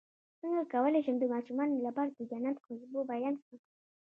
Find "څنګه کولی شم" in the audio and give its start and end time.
0.41-1.15